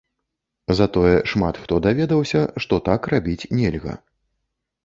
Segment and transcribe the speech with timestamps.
[0.79, 3.93] Затое шмат хто даведаўся, што так рабіць нельга.